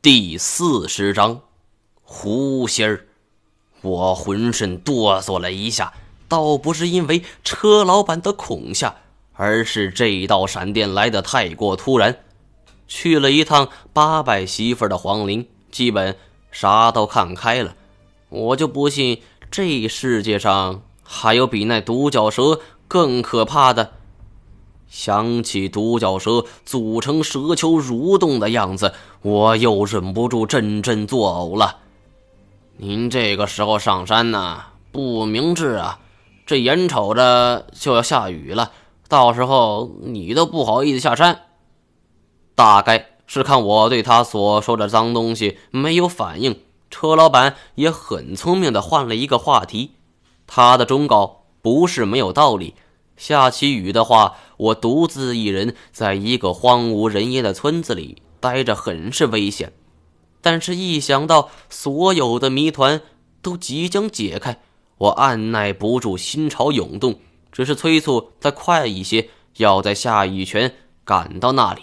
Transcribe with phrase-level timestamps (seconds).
[0.00, 1.40] 第四十章，
[2.04, 3.08] 狐仙儿。
[3.80, 5.92] 我浑身哆嗦了一下，
[6.28, 8.94] 倒不是因为车老板的恐吓，
[9.32, 12.16] 而是这一道闪电来得太过突然。
[12.86, 16.16] 去了一趟八百媳妇的皇陵，基本
[16.52, 17.74] 啥都看开了。
[18.28, 19.20] 我就不信
[19.50, 23.94] 这世界上还有比那独角蛇更可怕的。
[24.88, 31.76] 想起独角蛇组成蛇球蠕动的样子，我又忍不住阵阵作呕了。
[32.76, 34.62] 您这个时候上山呢，
[34.92, 36.00] 不明智啊！
[36.46, 38.72] 这眼瞅着就要下雨了，
[39.08, 41.42] 到时候你都不好意思下山。
[42.54, 46.60] 大概是看我对他所说的脏东西没有反应，
[46.90, 49.92] 车老板也很聪明的换了一个话题。
[50.46, 52.74] 他的忠告不是没有道理。
[53.18, 59.72] 下起雨的话，我独自一人在一个荒无人烟的村子里待着，很是危险。
[60.40, 63.02] 但是，一想到所有的谜团
[63.42, 64.60] 都即将解开，
[64.96, 67.18] 我按耐不住心潮涌动，
[67.50, 71.82] 只是催促再快一些，要在下雨前赶到那里。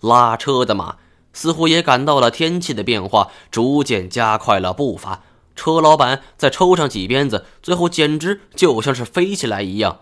[0.00, 0.96] 拉车的马
[1.32, 5.22] 似乎也感到了天气的变化，逐渐加快了步伐。
[5.56, 10.00] 车老板再抽上几鞭子，最后简直就像是飞起来一样。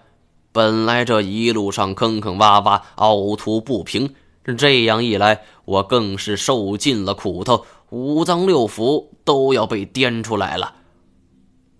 [0.52, 4.14] 本来这一路上坑坑洼洼、凹凸不平，
[4.58, 10.74] 这样一来，我更是受尽了苦头，五脏六腑都要被颠出来了。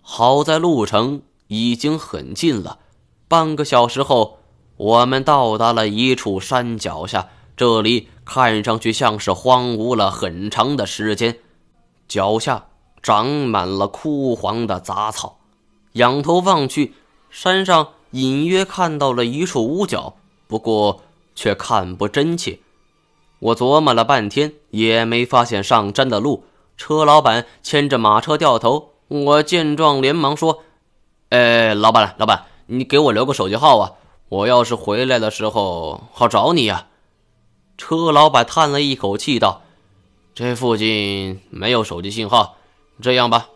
[0.01, 2.79] 好在路程已经很近了，
[3.29, 4.39] 半个小时后，
[4.77, 7.29] 我们到达了一处山脚下。
[7.57, 11.39] 这里看上去像是荒芜了很长的时间，
[12.09, 12.67] 脚下。
[13.05, 15.37] 长满了枯黄的杂草，
[15.93, 16.95] 仰头望去，
[17.29, 20.15] 山上隐约看到了一处屋角，
[20.47, 21.03] 不过
[21.35, 22.61] 却看不真切。
[23.41, 26.45] 我琢磨了半天，也没发现上山的路。
[26.79, 30.63] 车老板牵着马车掉头，我见状连忙说
[31.29, 33.93] ：“哎，老板，老板，你给我留个手机号啊！
[34.31, 36.87] 我要是回来的时候好找你呀。”
[37.77, 39.61] 车老板叹了一口气道
[40.35, 42.57] ：“这附近没有手机信号。”
[43.01, 43.49] 这样吧，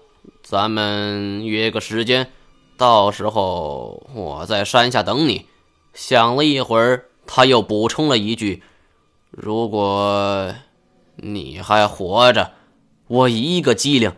[0.43, 2.33] 咱们约个时间，
[2.77, 5.47] 到时候我在山下等你。
[5.95, 8.63] 想了一会儿，他又补充了一句
[9.31, 10.55] ：“如果
[11.17, 12.53] 你还活着。”
[13.09, 14.13] 我一个机灵，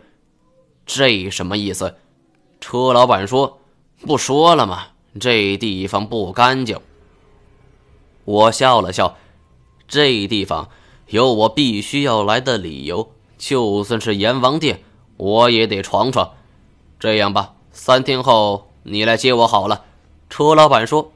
[0.85, 1.95] 这什么意思？
[2.59, 3.61] 车老板说
[4.05, 4.87] ：“不说了吗？
[5.17, 6.77] 这地方不干净。”
[8.25, 9.15] 我笑了笑，
[9.87, 10.69] 这地方
[11.07, 14.83] 有我必须要来的理由，就算是阎王殿。
[15.21, 16.31] 我也得闯闯，
[16.99, 19.83] 这样吧，三天后你来接我好了。
[20.31, 21.11] 车老板说：“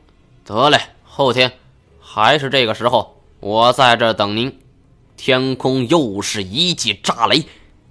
[0.46, 1.54] 得嘞，后天
[2.00, 4.60] 还是这个时候，我在这等您。”
[5.18, 7.46] 天空又是一记炸雷，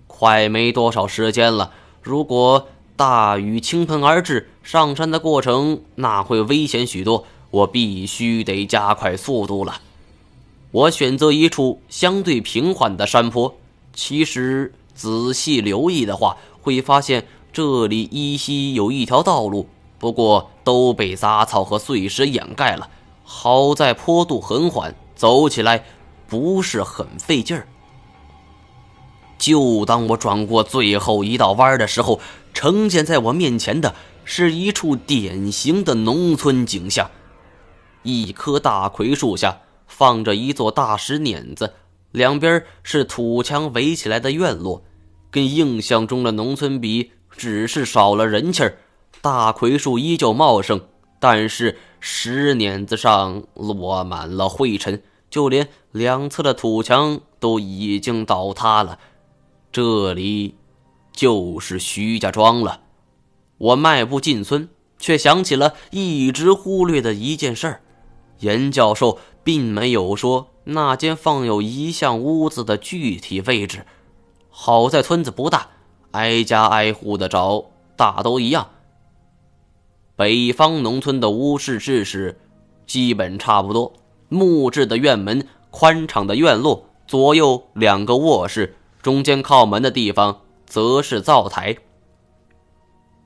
[0.07, 1.73] 快没多少时间了。
[2.01, 9.81] 如果大雨倾盆而至，上山的过程那会危险许多，我必须得加快速度了。
[10.71, 13.57] 我选择一处相对平缓的山坡，
[13.93, 14.73] 其实。
[14.95, 19.69] 仔细留意的话，会发现这里依稀有一条道路，
[19.99, 22.89] 不过都被杂草和碎石掩盖了。
[23.25, 25.85] 好在坡度很缓，走起来
[26.27, 27.67] 不是很费劲儿。
[29.39, 32.21] 就当我转过最后一道弯的时候，
[32.53, 33.95] 呈现在我面前的
[34.25, 37.11] 是一处典型的农村景象：
[38.03, 41.75] 一棵大槐树下放着一座大石碾子。
[42.15, 44.85] 两边是土墙围起来的院落，
[45.33, 48.79] 跟印象中的农村比，只是少了人气儿。
[49.21, 50.81] 大葵树依旧茂盛，
[51.19, 58.97] 但是石碾子上落满了灰尘，就连两侧的土墙都已经倒塌了。
[59.73, 60.55] 这里
[61.13, 62.83] 就是徐家庄了。
[63.59, 64.69] 我迈步进村，
[65.01, 67.81] 却想起了一直忽略的一件事儿：
[68.39, 70.54] 严教授并没有说。
[70.65, 73.85] 那间放有遗像屋子的具体位置，
[74.49, 75.69] 好在村子不大，
[76.13, 77.67] 挨家挨户的找，
[77.97, 78.69] 大都一样。
[80.17, 82.41] 北方农村的屋室制式
[82.87, 83.93] 基本差不多：
[84.29, 91.77] 木质的院门，宽敞的院落，左右两个卧室，中间靠门的地方则是灶台。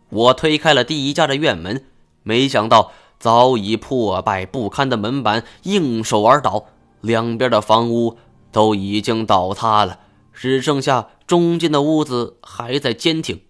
[0.08, 1.84] 我推开了第一家的院门，
[2.22, 6.64] 没想到早已破败不堪的门板应手而倒。
[7.00, 8.16] 两边的房屋
[8.50, 10.00] 都已经倒塌了，
[10.32, 13.40] 只剩下中间的屋子还在坚挺。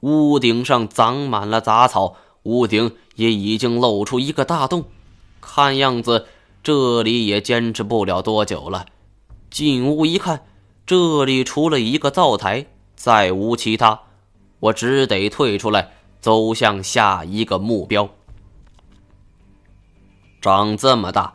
[0.00, 4.84] 屋顶上长满了杂草，屋顶也已经露出一个大洞，
[5.40, 6.26] 看样子
[6.62, 8.86] 这里也坚持不了多久了。
[9.50, 10.44] 进屋一看，
[10.86, 12.66] 这里除了一个灶台，
[12.96, 14.00] 再无其他。
[14.60, 18.08] 我只得退出来，走向下一个目标。
[20.40, 21.34] 长这么大，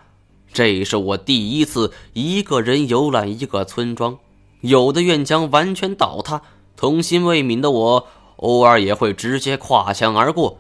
[0.58, 4.18] 这是我第一次一个人游览一个村庄。
[4.62, 6.42] 有的院墙完全倒塌，
[6.76, 8.08] 童心未泯的我，
[8.38, 10.58] 偶尔也会直接跨墙而过。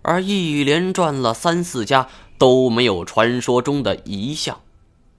[0.00, 2.08] 而一连转了三四家，
[2.38, 4.62] 都没有传说中的遗像。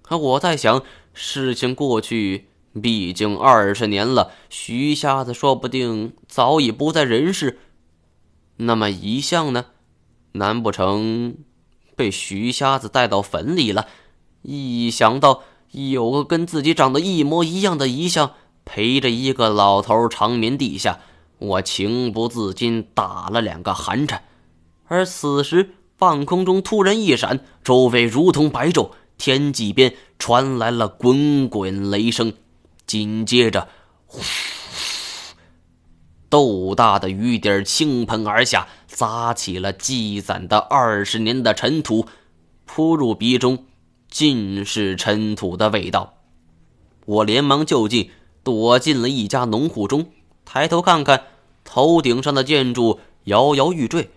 [0.01, 0.81] 可我在想，
[1.13, 2.47] 事情过去
[2.81, 7.59] 毕竟二十年了，徐瞎子说不定早已不在人世。
[8.57, 9.65] 那么遗像呢？
[10.31, 11.35] 难不成
[11.95, 13.85] 被徐瞎子带到坟里了？
[14.47, 18.33] 一想到有个跟自己长得一模一样的遗像
[18.63, 20.99] 陪着一个老头长眠地下，
[21.39, 24.23] 我情不自禁打了两个寒颤。
[24.87, 28.91] 而此时，半空中突然一闪，周围如同白昼。
[29.17, 32.33] 天际边传来了滚滚雷声，
[32.85, 33.69] 紧接着，
[34.05, 34.19] 呼，
[36.27, 42.05] 豆大的雨点倾盆而下，砸起了积攒的二十年的尘土，
[42.65, 43.63] 扑入鼻中，
[44.15, 46.13] 尽是尘土的味道。
[47.05, 48.11] 我连忙就近，
[48.45, 50.05] 躲进了一家农户中，
[50.45, 51.23] 抬头看看，
[51.65, 54.09] 头顶上的建筑摇摇欲坠。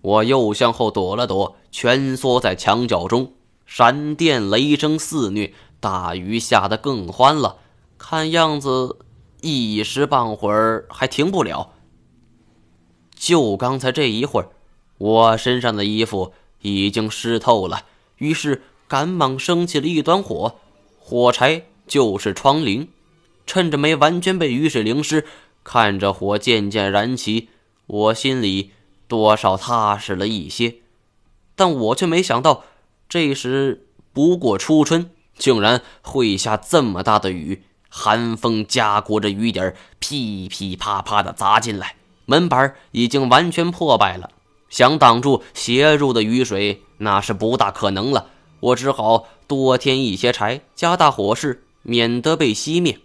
[0.00, 3.34] 我又向后躲了躲，蜷缩在墙角中。
[3.66, 7.58] 闪电雷声肆虐，大雨下得更欢了。
[7.98, 9.00] 看样子
[9.42, 11.74] 一时半会儿还停不了。
[13.14, 14.48] 就刚才这一会儿，
[14.96, 16.32] 我身上的衣服
[16.62, 17.82] 已经湿透了，
[18.16, 20.56] 于是赶忙升起了一团火，
[20.98, 22.88] 火柴就是窗棂。
[23.46, 25.24] 趁着没完全被雨水淋湿，
[25.64, 27.48] 看着火渐渐燃起，
[27.86, 28.72] 我心里
[29.08, 30.74] 多少踏实了一些。
[31.56, 32.64] 但我却没想到。
[33.08, 35.08] 这时不过初春，
[35.38, 41.96] 竟然会下这么大的雨，寒风夹裹着雨点噼噼啪啪的砸进来，
[42.26, 44.28] 门板已经完全破败了，
[44.68, 48.26] 想挡住斜入的雨水那是不大可能了。
[48.62, 52.98] 我只好多添一些柴，加大火势，免得被熄灭。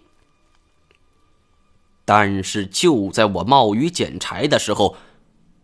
[2.04, 4.96] 但是就在我冒雨捡柴的时候，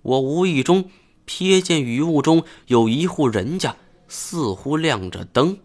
[0.03, 0.91] 我无意中
[1.27, 3.77] 瞥见雨雾中有一户人家。
[4.07, 5.59] 似乎亮着灯，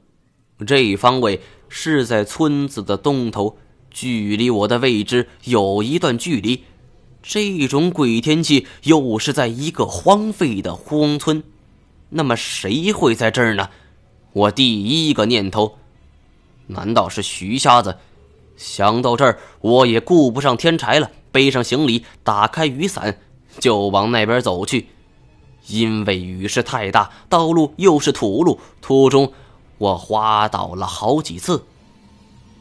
[0.65, 3.57] 这方位是在村子的东头，
[3.91, 6.63] 距离我的位置有一段距离。
[7.21, 11.43] 这种鬼天气又是在一个荒废的荒村，
[12.09, 13.69] 那么谁会在这儿呢？
[14.39, 15.75] 我第一个念头，
[16.67, 17.97] 难道是徐瞎子？
[18.55, 23.19] 想到这儿，我也顾不上添柴了，背上行李，打开雨伞，
[23.59, 24.87] 就往那边走去。
[25.67, 29.33] 因为雨势太大，道路又是土路，途中
[29.77, 31.65] 我滑倒了好几次，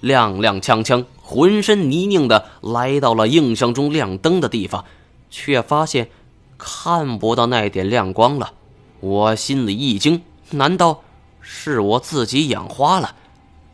[0.02, 4.84] 踉踉跄跄，浑身泥泞的来到了印象中亮灯的地方，
[5.30, 6.10] 却发现
[6.58, 8.52] 看不到那点亮光了。
[8.98, 11.02] 我心里一惊，难道
[11.50, 13.14] 是我自己眼花了？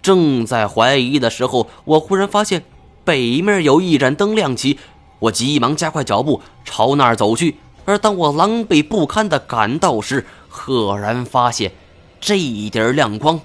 [0.00, 2.64] 正在怀疑的时候，我忽然发现
[3.04, 4.78] 北面有一盏灯亮起，
[5.18, 7.56] 我急忙加快脚步朝那儿走去。
[7.84, 11.72] 而当我狼狈不堪地赶到时，赫然发现，
[12.20, 13.40] 这一点亮光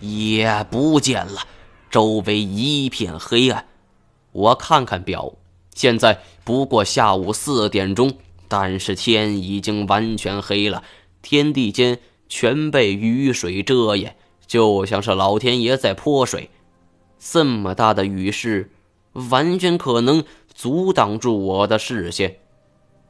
[0.00, 1.40] 也不见了，
[1.90, 3.66] 周围一片黑暗。
[4.30, 5.32] 我看看表，
[5.74, 8.14] 现在不过下午四点钟，
[8.46, 10.84] 但是天已经完全黑了，
[11.20, 11.98] 天地间
[12.34, 16.48] 全被雨水遮掩，就像是老天爷在泼水。
[17.18, 18.72] 这么大的雨势，
[19.12, 22.38] 完全可能阻挡住我的视线。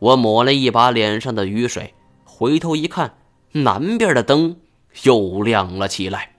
[0.01, 3.15] 我抹了一把脸上的雨水，回头一看，
[3.53, 4.57] 南边的灯
[5.05, 6.35] 又亮了起来。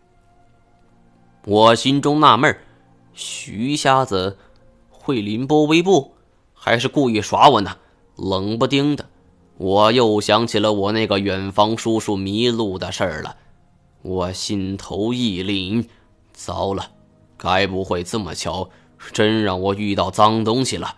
[1.46, 2.54] 我心中纳闷
[3.14, 4.38] 徐瞎子
[4.90, 6.16] 会凌波微步，
[6.54, 7.78] 还是故意耍我呢？
[8.18, 9.08] 冷不丁的，
[9.58, 13.38] 我又想起了我那个远房叔叔迷路的事儿了。
[14.02, 15.86] 我心头一凛，
[16.34, 16.92] 糟了，
[17.38, 18.70] 该不会这么巧，
[19.12, 20.96] 真让我遇到脏东西了？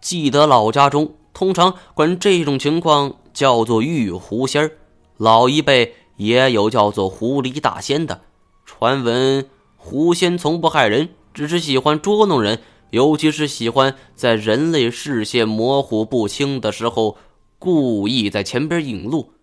[0.00, 1.14] 记得老家中。
[1.34, 4.72] 通常管这种情况叫做玉狐仙儿，
[5.16, 8.20] 老一辈也有叫做狐狸大仙的。
[8.66, 17.16] 传闻狐仙从不害人，只是喜欢捉弄人，尤其是喜欢在人类视线模糊不清的时候，
[17.62, 19.34] 故意在前边引路，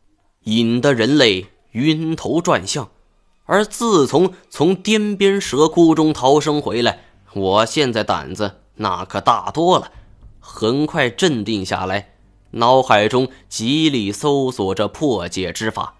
[0.43, 2.89] 引得人类晕头转向。
[3.45, 6.99] 而自从从滇边蛇窟中逃生回来，
[7.33, 9.89] 我现在胆子那可大多了。
[10.41, 12.15] 很快镇定下来，
[12.51, 15.95] 脑海中极力搜索着破解之法。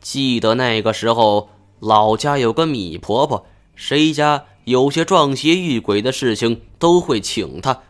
[0.00, 1.48] 记得那个时候，
[1.80, 7.80] 老家有个米婆婆，谁家有些撞邪遇鬼的事情都会请她。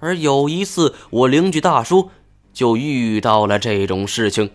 [0.00, 2.10] 而有一次，我邻居大叔
[2.52, 4.50] 就遇到了这种事情，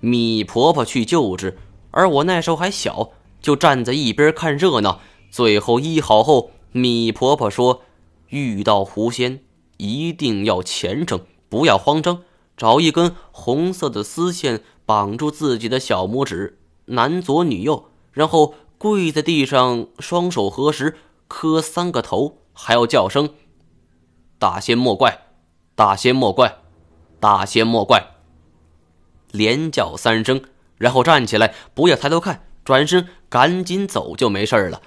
[0.00, 1.58] 米婆婆去救治，
[1.90, 5.00] 而我那时候还小，就站在一边看热闹。
[5.30, 7.82] 最后医好后，米婆婆说
[8.30, 9.40] ：“遇到狐仙，
[9.76, 12.22] 一定要虔诚，不要慌张，
[12.56, 23.30] 找一根红色的丝线绑住自己的小拇指，男左女右，然后。”跪在地上，双手合十，磕三个头，还要叫声
[24.38, 25.28] “大仙莫怪，
[25.74, 26.58] 大仙莫怪，
[27.20, 28.02] 大仙莫怪”，
[29.32, 30.42] 连叫三声，
[30.78, 34.82] 然后站起来，不要抬头看，转身赶紧走，就没事了。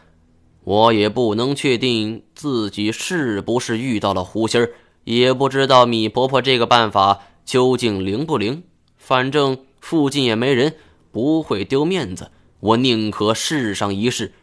[0.63, 8.63] 我也不能确定自己是不是遇到了狐仙儿，也不知道米婆婆这个办法究竟灵不灵。
[8.97, 10.75] 反正附近也没人，
[11.11, 12.31] 不会丢面子。
[12.59, 14.33] 我宁可试上一试。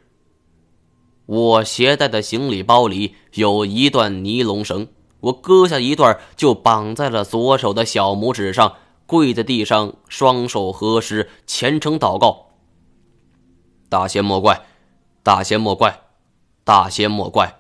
[1.27, 4.89] 我携带的行李包里有一段尼龙绳，
[5.27, 12.51] 我割下一段就绑在了左手的小拇指上，跪在地上，双手合十，虔诚祷告
[13.89, 14.67] ：“大仙莫怪，
[15.23, 16.03] 大仙莫怪，
[16.65, 17.59] 大仙莫怪。”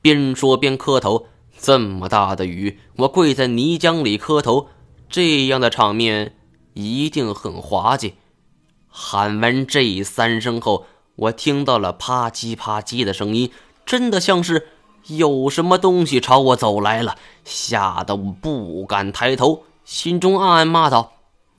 [0.00, 1.26] 边说边磕头。
[1.60, 4.68] 这么大的雨，我跪在泥浆里磕头，
[5.08, 6.34] 这样的场面
[6.72, 8.14] 一定很滑稽。
[8.88, 13.52] 喊完这三声后，我听到了啪叽啪叽的声音，
[13.86, 14.70] 真的像是
[15.06, 21.12] 有什么东西朝我走来了，吓得我不敢抬头，心中暗暗骂道：“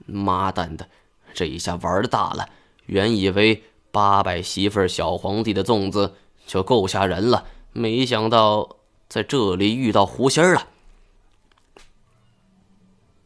[0.05, 0.87] 妈蛋的，
[1.33, 2.47] 这一下玩大了！
[2.85, 10.67] 原以为八百媳妇小皇帝的粽子就够吓人了，没想到在这里遇到狐仙了。”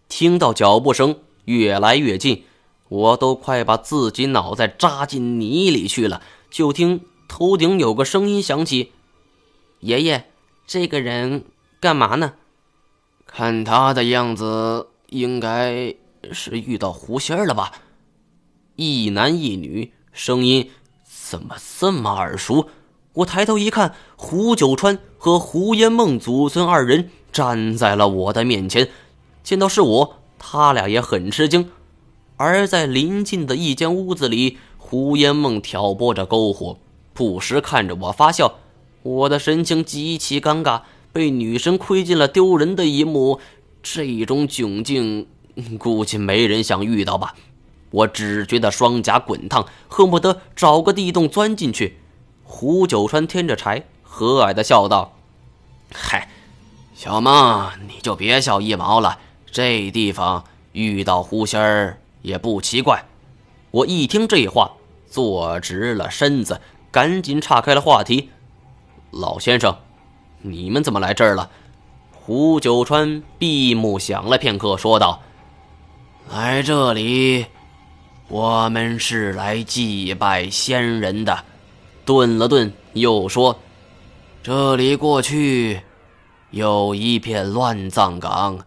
[0.10, 2.44] 听到脚步声越来越近。
[2.90, 8.94] 我都快把自己脑袋扎进泥里去了，就听头顶有个声音响起
[9.80, 10.26] ：“爷爷，
[10.66, 11.44] 这个人
[11.80, 12.34] 干嘛呢？
[13.26, 15.94] 看他的样子，应该
[16.32, 17.72] 是遇到狐仙了吧？”
[18.76, 20.70] 一男一女，声音
[21.04, 22.70] 怎么这么耳熟？
[23.14, 28.90] 我抬头一看，胡九川和胡烟梦祖孙二人站在了我的面前。
[29.44, 31.72] 见到是我，他俩也很吃惊。
[32.36, 36.78] 而在临近的一间屋子里，胡烟梦挑拨着篝火，
[37.14, 38.60] 不时看着我发笑。
[39.04, 43.40] 我的神情极其尴尬，被女神窥见了丢人的一幕。
[43.82, 45.28] 这种窘境，
[45.78, 47.36] 估计没人想遇到吧？
[47.92, 51.98] 我只觉得双颊滚烫，恨不得找个地洞钻进去。
[52.44, 55.14] 胡九川添着柴，和蔼的笑道
[55.94, 56.30] ：“嗨，
[56.94, 59.20] 小梦，你就别笑一毛了。
[59.52, 63.06] 这地方遇到狐仙儿。”也不奇怪，
[63.72, 64.74] 我一听这话，
[65.10, 66.60] 坐直了身子，
[66.92, 68.32] 赶紧岔开了话题。
[69.12, 69.76] 老先生，
[70.42, 71.50] 你们怎么来这儿了？
[72.12, 75.22] 胡九川闭目想了片刻，说道
[76.30, 77.46] ：“来这里，
[78.28, 81.44] 我们是来祭拜先人的。”
[82.06, 83.58] 顿了顿，又说
[84.44, 85.82] ：“这里过去
[86.52, 88.60] 有一片乱葬岗，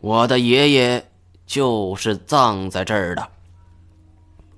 [0.00, 1.04] 我的爷爷。”
[1.48, 3.26] 就是葬在这儿的。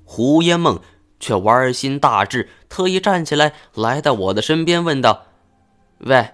[0.05, 0.81] 胡烟梦
[1.21, 5.27] 却玩心大志，特意站起来，来到我的身边，问道
[6.01, 6.31] ：“喂，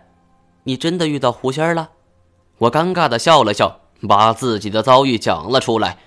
[0.62, 1.90] 你真的遇到狐仙了？”
[2.58, 5.98] 我尴尬的笑了笑，把自己的遭遇讲了出来。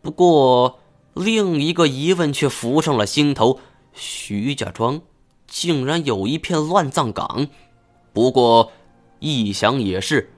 [0.00, 0.78] 不过，
[1.12, 3.60] 另一个疑问却浮上了心头：
[3.92, 5.02] 徐家庄
[5.46, 7.48] 竟然有一片乱葬岗。
[8.12, 8.72] 不过，
[9.18, 10.32] 一想也是，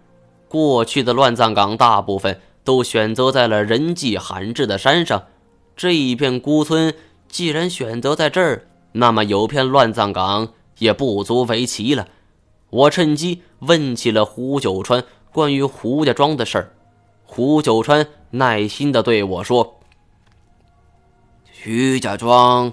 [0.49, 2.41] 过去的乱葬岗大部分。
[2.63, 5.25] 都选择在了人迹罕至的山上，
[5.77, 6.95] 这一片孤村
[7.31, 12.07] 既然选择在这儿，那么有片乱葬岗也不足为奇了。
[12.71, 16.73] 我趁机问起了胡九川关于胡家庄的事儿，
[17.25, 19.81] 胡九川耐心地对我说
[21.53, 22.73] ：“徐家庄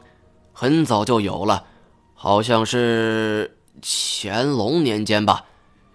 [0.52, 1.64] 很早就有了，
[2.14, 5.46] 好像是乾隆年间吧，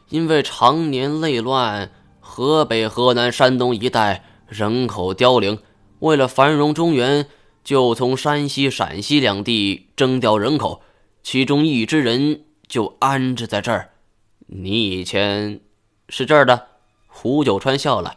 [0.09, 1.91] 因为常年内乱。”
[2.25, 5.59] 河北、河南、山东一带人口凋零，
[5.99, 7.27] 为了繁荣中原，
[7.65, 10.83] 就从山西、陕西两地征调人口，
[11.23, 13.91] 其中一支人就安置在这儿。
[14.47, 15.61] 你以前
[16.09, 16.69] 是这儿的？
[17.07, 18.17] 胡九川笑了，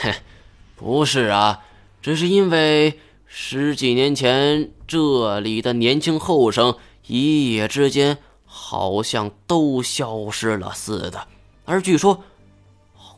[0.00, 0.14] 嘿，
[0.74, 1.64] 不是啊，
[2.00, 11.28] 只是因为十几年前这里的年轻后生一夜之间好像都消失了似的，
[11.64, 12.24] 而据说。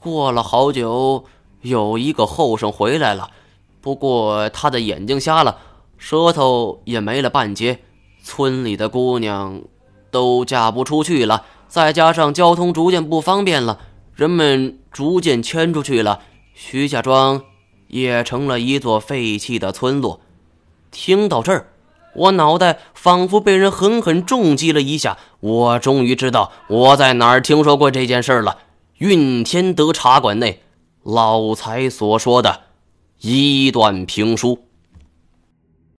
[0.00, 1.24] 过了好久，
[1.62, 3.32] 有一个后生回来了，
[3.80, 5.58] 不过他的眼睛瞎了，
[5.96, 7.80] 舌头也没了半截。
[8.22, 9.62] 村里的姑娘
[10.10, 13.78] 都嫁不出去了，再加上交通逐渐不方便了，
[14.14, 16.20] 人们逐渐迁出去了，
[16.52, 17.42] 徐家庄
[17.86, 20.20] 也成了一座废弃的村落。
[20.90, 21.68] 听到这儿，
[22.14, 25.16] 我脑袋仿佛被人狠狠重击了一下。
[25.40, 28.58] 我终于知道我在哪儿听说过这件事了——
[28.98, 30.62] 运天德茶馆内
[31.02, 32.62] 老财所说的
[33.20, 34.67] 一段评书。